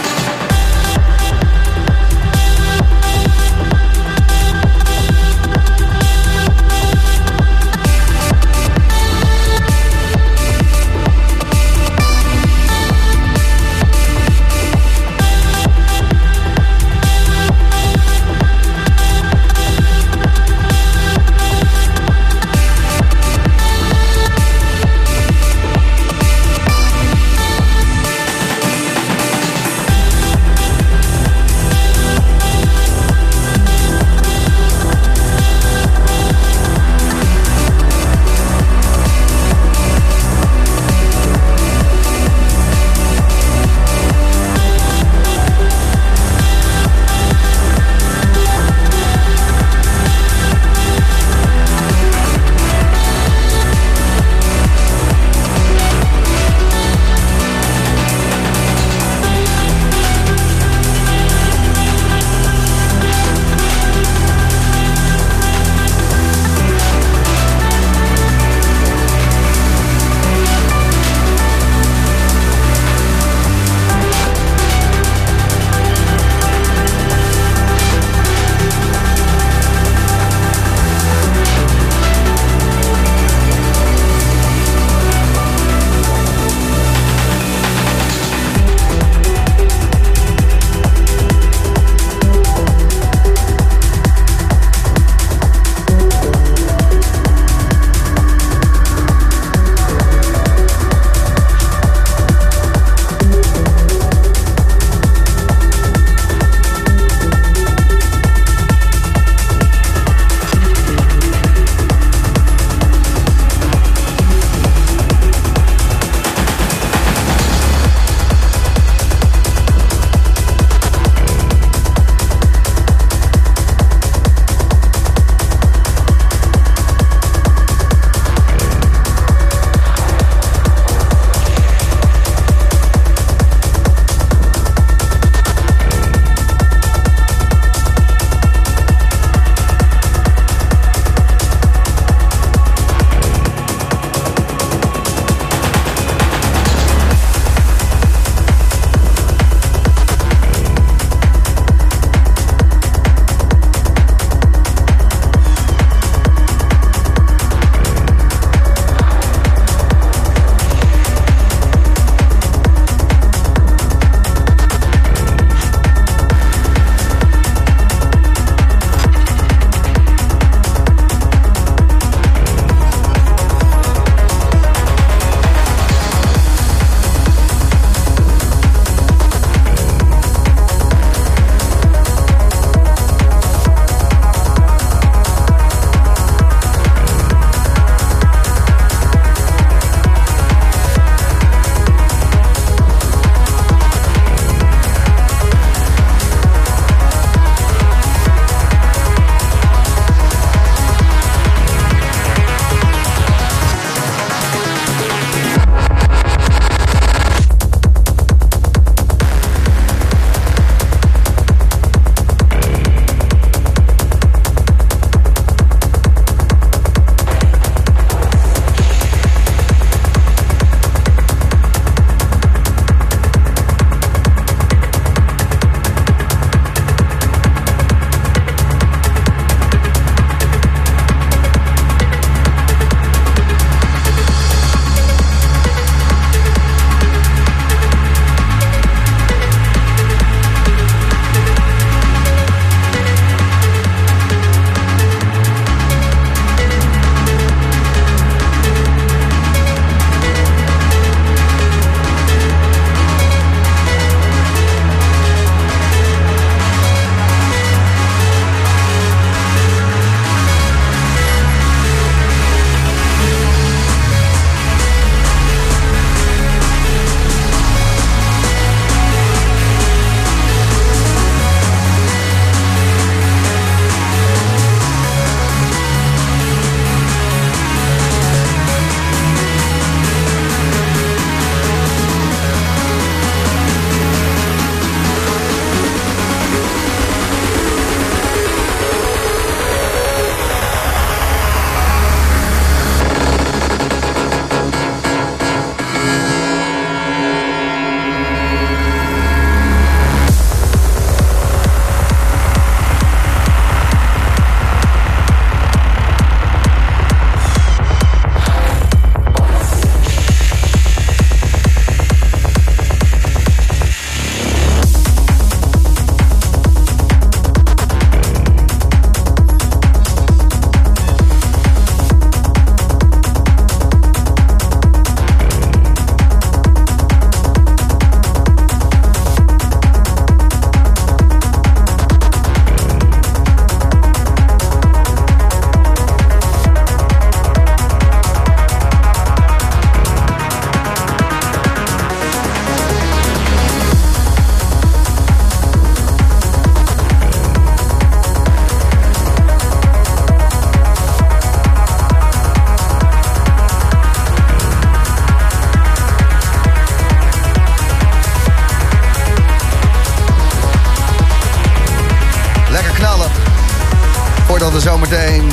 [365.01, 365.51] Zometeen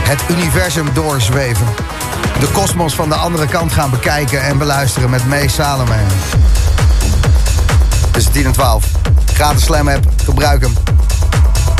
[0.00, 1.66] het universum doorzweven.
[2.40, 5.96] De kosmos van de andere kant gaan bekijken en beluisteren met Mees Salome.
[8.10, 8.84] Tussen 10 en 12.
[9.34, 10.72] Gratis Slam app, gebruik hem.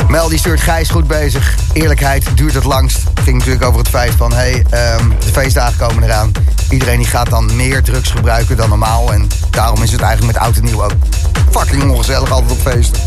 [0.07, 1.55] Mel die stuurt Gijs goed bezig.
[1.73, 2.99] Eerlijkheid duurt het langst.
[3.23, 4.33] Ging natuurlijk over het feit van...
[4.33, 6.31] hey, ehm, de feestdagen komen eraan.
[6.69, 9.13] Iedereen die gaat dan meer drugs gebruiken dan normaal.
[9.13, 10.93] En daarom is het eigenlijk met oud en nieuw ook
[11.51, 13.02] fucking ongezellig altijd op feesten.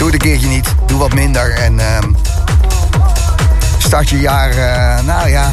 [0.00, 0.74] Doe het een keertje niet.
[0.86, 1.52] Doe wat minder.
[1.52, 2.12] En ehm,
[3.78, 5.52] start je jaar, eh, nou ja,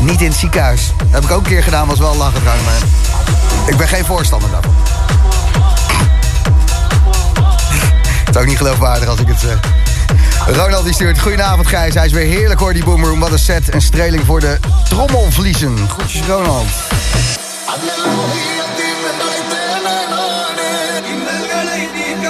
[0.00, 0.92] niet in het ziekenhuis.
[0.96, 2.66] Dat heb ik ook een keer gedaan, was wel lachen trouwens.
[2.66, 2.80] Maar
[3.66, 4.74] ik ben geen voorstander daarvan.
[8.24, 9.58] Het is ook niet geloofwaardig als ik het zeg.
[10.46, 11.94] Ronald die stuurt, goedenavond Gijs.
[11.94, 13.20] Hij is weer heerlijk hoor, die boomroom.
[13.20, 14.58] Wat een set en streling voor de
[14.88, 15.88] trommelvliezen.
[15.88, 16.68] Groetjes Ronald.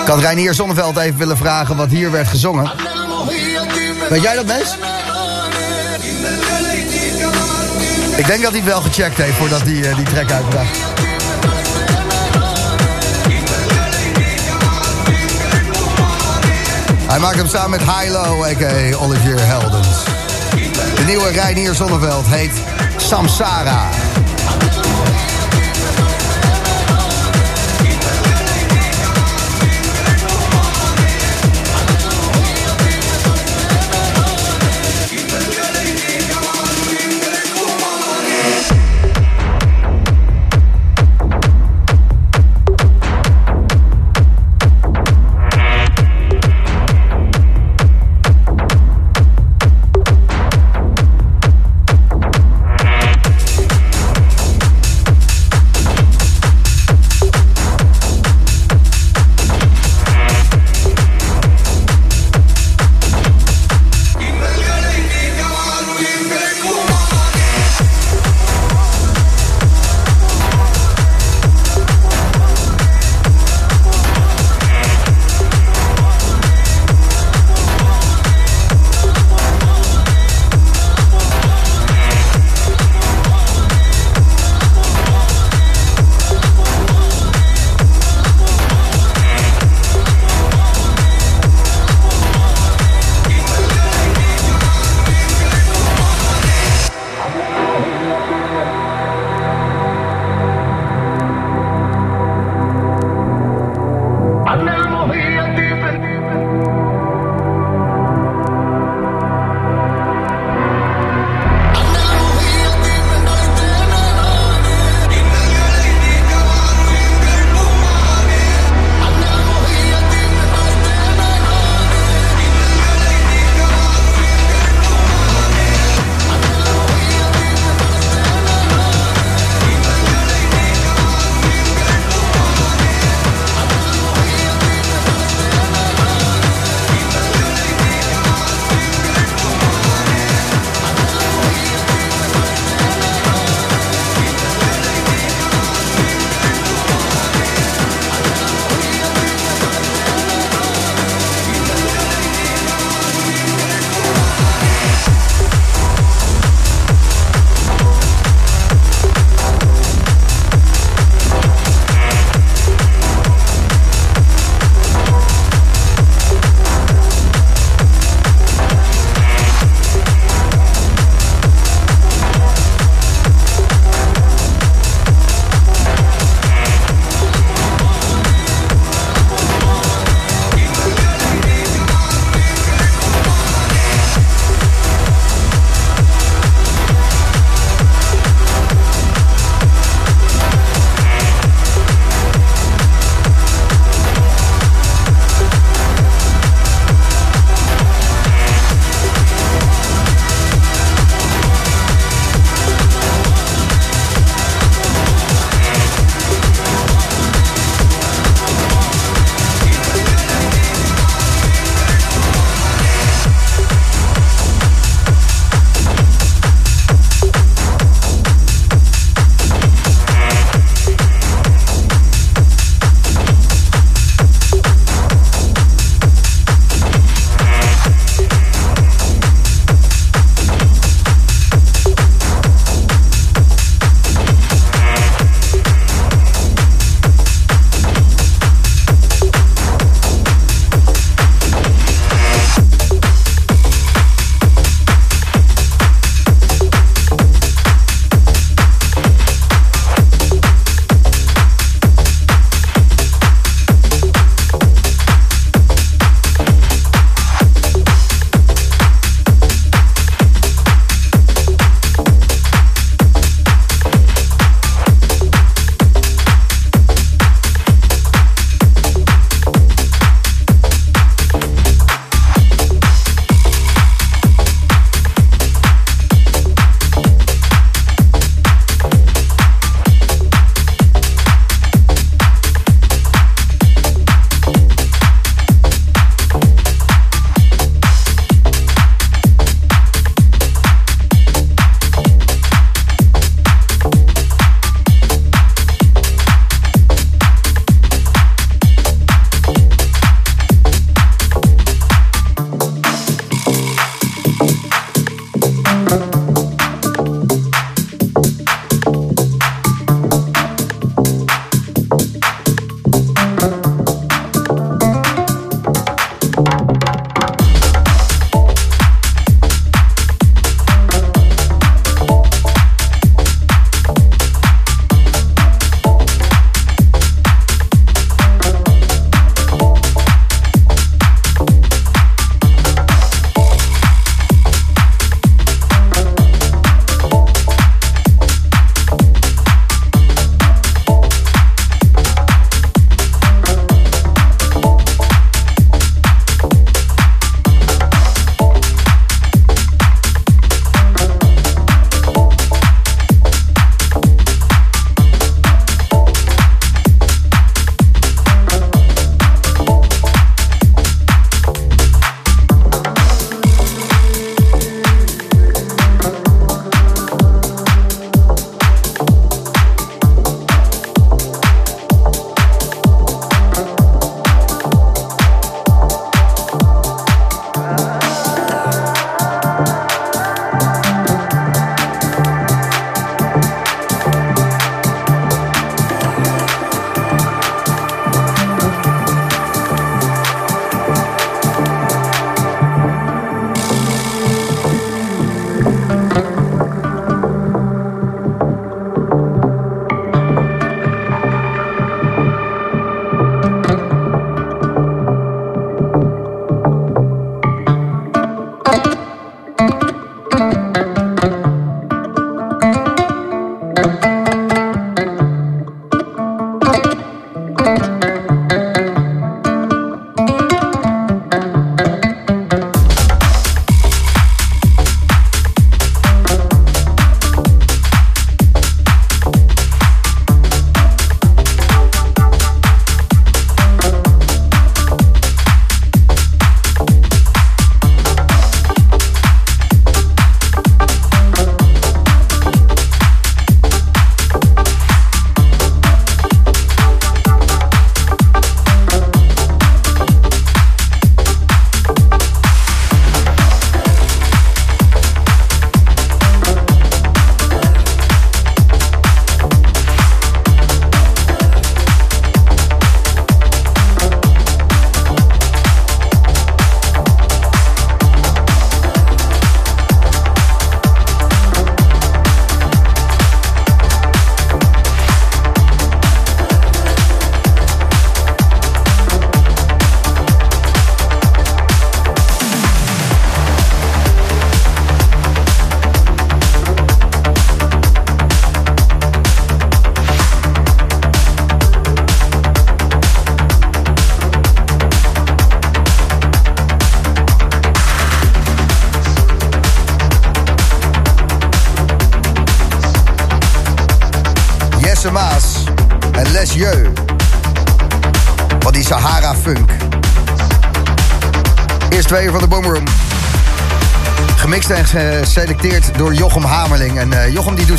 [0.03, 2.71] Ik had Reinier Zonneveld even willen vragen wat hier werd gezongen.
[4.09, 4.77] Weet jij dat, Mes?
[8.17, 10.79] Ik denk dat hij het wel gecheckt heeft voordat hij eh, die track uitbracht.
[17.07, 18.97] Hij maakt hem samen met Hilo, a.k.a.
[18.97, 20.05] Olivier Heldens.
[20.95, 22.53] De nieuwe Reinier Zonneveld heet
[22.97, 23.89] Samsara.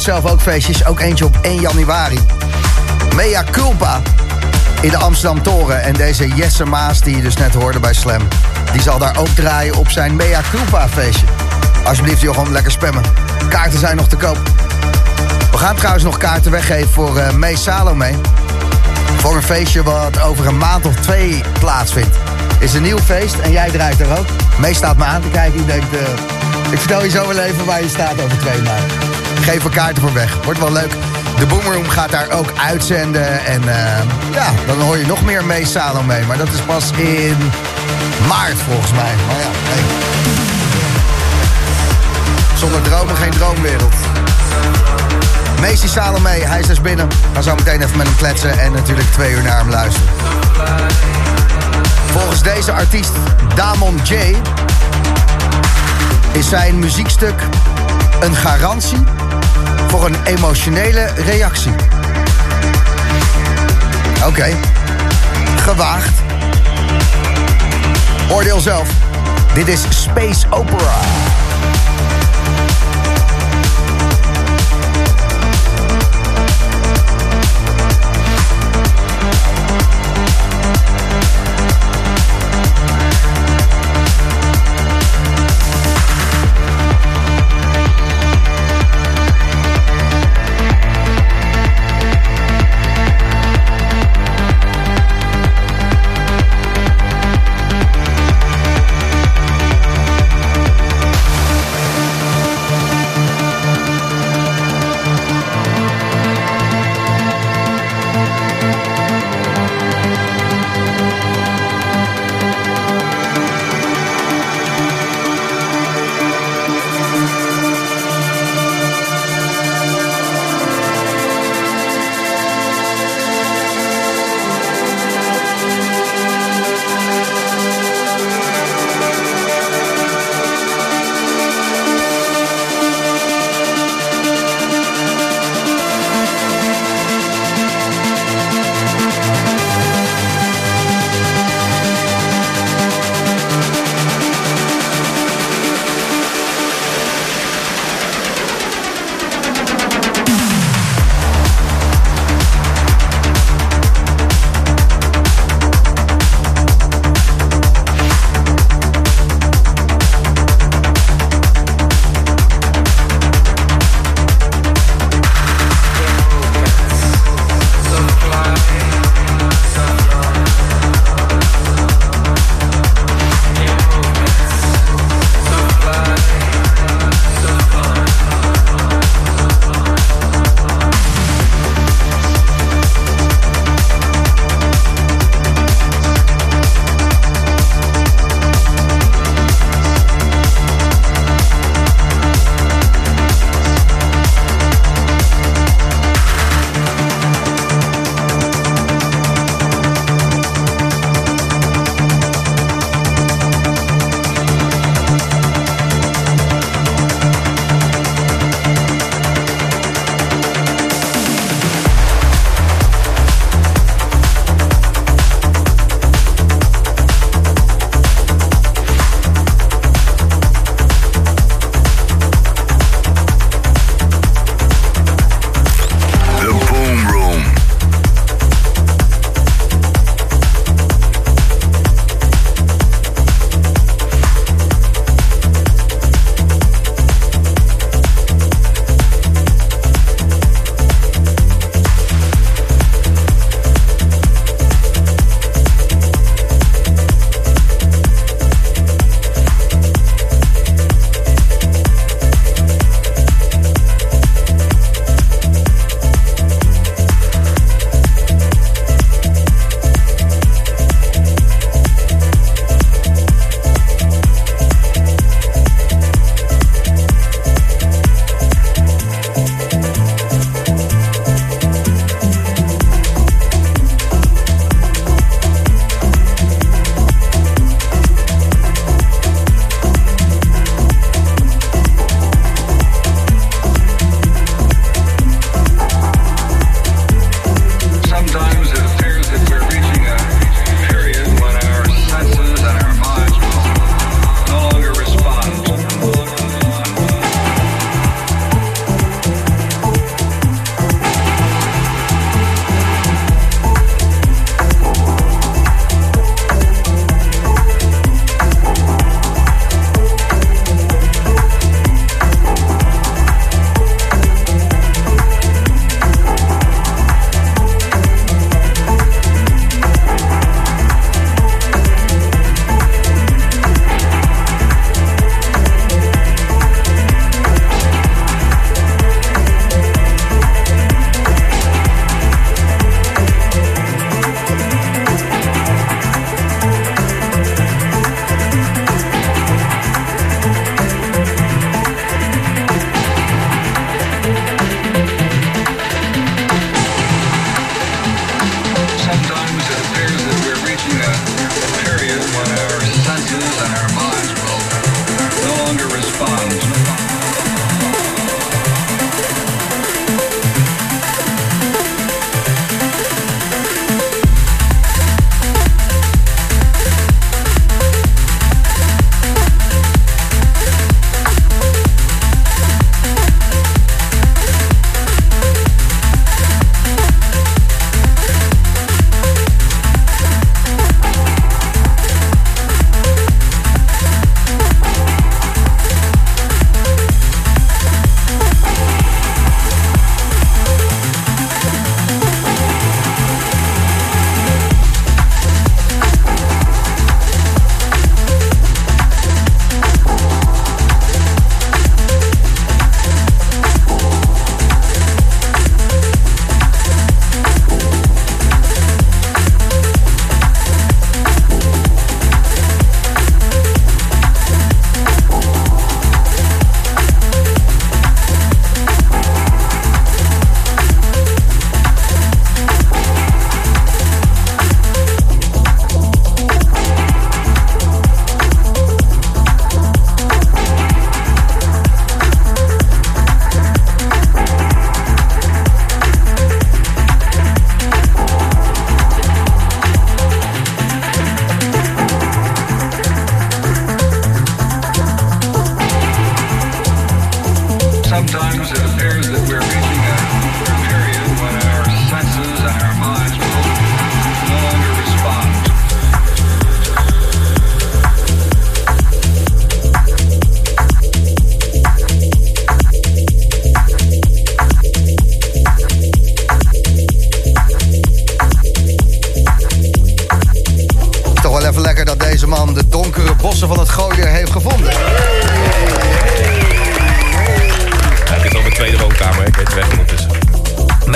[0.04, 0.86] Zelf ook feestjes.
[0.86, 2.20] Ook eentje op 1 januari.
[3.16, 4.02] Mea Culpa
[4.82, 5.82] in de Amsterdam Toren.
[5.82, 8.22] En deze Jesse Maas die je dus net hoorde bij Slam...
[8.72, 11.26] die zal daar ook draaien op zijn Mea Culpa feestje.
[11.84, 13.04] Alsjeblieft Jochem, lekker spammen.
[13.50, 14.38] Kaarten zijn nog te koop.
[15.52, 18.12] We gaan trouwens nog kaarten weggeven voor uh, Mee Salome.
[19.18, 22.18] Voor een feestje wat over een maand of twee plaatsvindt.
[22.60, 24.26] Is een nieuw feest en jij draait er ook.
[24.58, 25.60] Mee staat me aan te kijken.
[25.60, 26.00] Ik denk, uh,
[26.72, 29.03] ik vertel je zo wel even waar je staat over twee maanden.
[29.44, 30.38] Geef er kaarten voor weg.
[30.44, 30.92] Wordt wel leuk.
[31.38, 33.46] De Boomroom gaat daar ook uitzenden.
[33.46, 36.20] En uh, ja, dan hoor je nog meer Mee Salome.
[36.28, 37.38] Maar dat is pas in
[38.28, 39.12] maart volgens mij.
[39.28, 39.84] Maar ja, hey.
[42.58, 43.94] Zonder dromen geen droomwereld.
[45.60, 47.08] Meestie Salome, hij is dus binnen.
[47.34, 50.10] Gaan zo meteen even met hem kletsen en natuurlijk twee uur naar hem luisteren.
[52.06, 53.12] Volgens deze artiest,
[53.56, 54.36] Damon J,
[56.32, 57.42] is zijn muziekstuk
[58.20, 59.04] een garantie
[59.94, 61.72] voor een emotionele reactie.
[64.28, 64.56] Oké,
[65.56, 66.14] gewaagd.
[68.32, 68.90] Oordeel zelf.
[69.54, 71.00] Dit is Space Opera.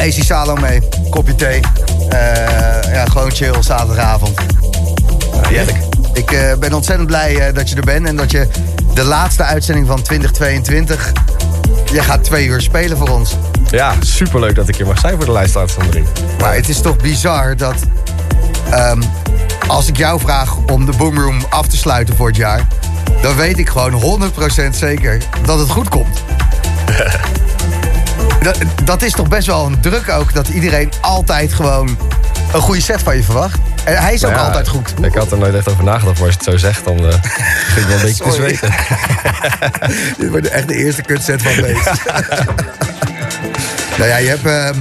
[0.07, 1.59] Macy Salome, kopje thee.
[2.09, 4.39] Eh, ja, gewoon chill, zaterdagavond.
[5.47, 5.77] Heerlijk.
[6.13, 8.47] Ik eh, ben ontzettend blij eh, dat je er bent en dat je
[8.93, 11.11] de laatste uitzending van 2022...
[11.91, 13.35] Je gaat twee uur spelen voor ons.
[13.69, 16.07] Ja, superleuk dat ik hier mag zijn voor de lijstuitzondering.
[16.39, 17.75] Maar het is toch bizar dat...
[18.69, 19.01] ehm,
[19.67, 22.67] als ik jou vraag om de Boomroom af te sluiten voor het jaar...
[23.21, 24.21] dan weet ik gewoon
[24.65, 26.23] 100% zeker dat het goed komt.
[28.41, 30.33] dat, dat is toch best wel een druk ook...
[30.33, 31.97] dat iedereen altijd gewoon
[32.53, 33.57] een goede set van je verwacht.
[33.83, 34.93] En hij is ook Nou ja, altijd goed.
[35.01, 37.03] Ik had er nooit echt over nagedacht, maar als je het zo zegt, dan eh
[37.73, 38.73] vind ik wel een beetje te zweten.
[40.19, 41.83] Dit wordt echt de eerste kutset van deze.
[43.97, 44.75] nou ja, je hebt ehm,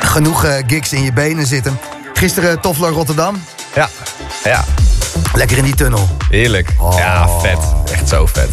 [0.00, 1.78] genoeg eh, gigs in je benen zitten.
[2.12, 3.42] Gisteren Toffler Rotterdam.
[3.74, 3.88] Ja,
[4.44, 4.64] ja,
[5.34, 6.08] Lekker in die tunnel.
[6.30, 6.74] heerlijk.
[6.78, 6.98] Oh.
[6.98, 7.58] Ja, vet.
[7.92, 8.48] Echt zo vet.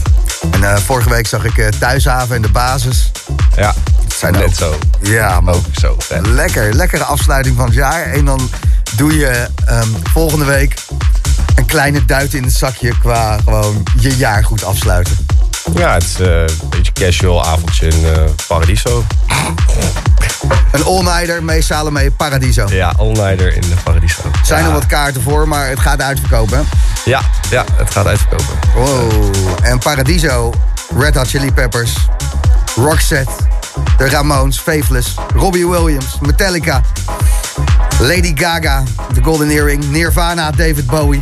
[0.52, 3.12] En eh, vorige week zag ik eh, Thuishaven en de basis.
[3.56, 3.74] Ja,
[4.18, 4.76] zijn net ook- zo.
[5.02, 6.74] Ja, maar Ook zo lekker.
[6.74, 8.04] Lekkere afsluiting van het jaar.
[8.06, 8.50] En dan
[8.96, 10.76] doe je ehm, volgende week
[11.56, 15.18] een kleine duit in het zakje qua gewoon je jaar goed afsluiten.
[15.76, 18.06] Ja, het is eh, een beetje casual avondje in
[18.48, 19.04] Paradiso.
[20.74, 22.66] Een all-nighter, mee Salome, Paradiso.
[22.70, 24.22] Ja, all-nighter in de Paradiso.
[24.44, 24.68] Zijn ja.
[24.68, 26.58] er wat kaarten voor, maar het gaat uitverkopen.
[26.58, 26.64] hè?
[27.06, 28.46] Ja, ja, het gaat uitverkopen.
[28.76, 29.36] Wow.
[29.62, 30.54] En Paradiso,
[30.98, 31.96] Red Hot Chili Peppers,
[32.76, 33.32] Roxette,
[33.98, 36.82] de Ramones, Faithless, Robbie Williams, Metallica,
[38.00, 38.84] Lady Gaga,
[39.14, 41.22] The Golden Earring, Nirvana, David Bowie.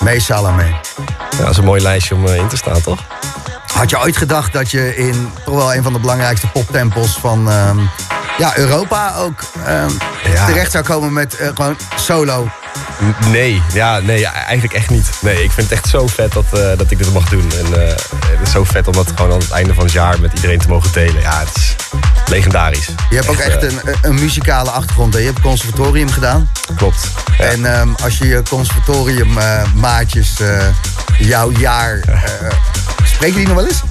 [0.00, 0.64] Mee Salome.
[1.30, 3.00] Ja, dat is een mooi lijstje om eh, in te staan, toch?
[3.72, 7.50] Had je ooit gedacht dat je in toch wel een van de belangrijkste poptempels van
[7.50, 7.78] ehm,
[8.38, 9.90] ja, Europa ook ehm,
[10.34, 10.46] Ja.
[10.46, 12.48] terecht zou komen met eh, gewoon solo?
[13.30, 15.10] Nee, ja, nee, ja, eigenlijk echt niet.
[15.20, 17.52] Nee, ik vind het echt zo vet dat, eh, dat ik dit mag doen.
[17.58, 17.88] En eh,
[18.26, 20.58] het is zo vet om dat gewoon aan het einde van het jaar met iedereen
[20.58, 21.20] te mogen delen.
[21.20, 21.76] Ja, het is
[22.26, 22.88] legendarisch.
[23.10, 25.14] Je hebt ook echt een, een muzikale achtergrond.
[25.14, 25.20] Hè?
[25.20, 26.50] Je hebt conservatorium gedaan.
[26.76, 27.08] Klopt.
[27.38, 27.44] Ja.
[27.44, 29.38] En ehm, als je je conservatorium
[29.74, 30.66] maatjes eh,
[31.18, 32.00] jouw jaar...
[33.04, 33.82] spreken die nog wel eens?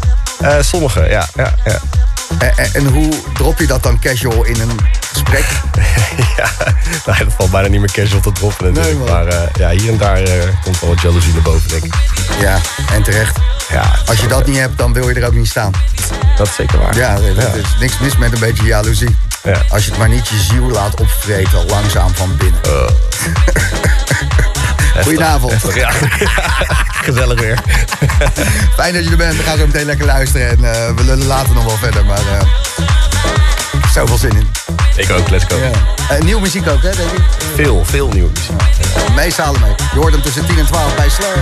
[0.67, 1.27] Sommige, ja.
[1.35, 1.79] ja, ja.
[2.39, 4.79] En, en, en hoe drop je dat dan casual in een
[5.11, 5.45] gesprek?
[6.37, 6.49] ja,
[7.05, 9.05] nou, dat valt bijna niet meer casual te droppen natuurlijk.
[9.05, 9.25] Nee, man.
[9.25, 11.93] maar eh, ja, hier en daar eh, komt wel wat jaloezie naar boven, denk ik.
[12.39, 12.57] Ja,
[12.91, 13.37] en terecht.
[13.69, 15.71] Ja, Als je dat niet hebt, dan wil je er ook niet staan.
[16.37, 16.95] dat is zeker waar.
[16.95, 19.15] Ja, er is niks mis met een beetje jaloezie.
[19.43, 19.61] Ja.
[19.69, 22.61] Als je het maar niet je ziel laat opvreten, langzaam van binnen.
[24.99, 25.53] Goedenavond.
[25.73, 25.91] Ja,
[27.07, 27.59] gezellig weer.
[28.77, 29.37] Fijn dat je er bent.
[29.37, 30.49] We gaan zo meteen lekker luisteren.
[30.49, 32.05] En eh, we lullen later nog wel verder.
[32.05, 32.41] Maar uh,
[33.93, 34.47] zoveel zin in.
[34.95, 35.57] Ik ook, let's go.
[36.09, 37.21] Eh, nieuwe muziek ook, hè, denk ik?
[37.55, 38.51] Veel, veel nieuwe muziek.
[39.15, 41.37] Meestal Mee Je hoort hem tussen 10 en 12 bij Slur.